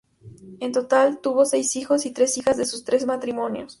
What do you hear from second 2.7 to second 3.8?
tres matrimonios.